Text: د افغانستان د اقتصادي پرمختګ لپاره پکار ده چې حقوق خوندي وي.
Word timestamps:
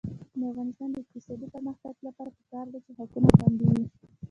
د 0.37 0.41
افغانستان 0.51 0.89
د 0.91 0.95
اقتصادي 1.03 1.47
پرمختګ 1.55 1.93
لپاره 2.07 2.29
پکار 2.37 2.65
ده 2.73 2.79
چې 2.85 2.91
حقوق 2.97 3.27
خوندي 3.39 3.65
وي. 3.71 3.83